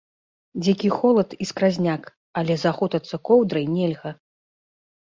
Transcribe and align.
Дзікі 0.63 0.89
холад 0.99 1.35
і 1.45 1.49
скразняк, 1.51 2.09
але 2.43 2.53
захутацца 2.65 3.15
коўдрай 3.31 3.65
нельга. 3.77 4.11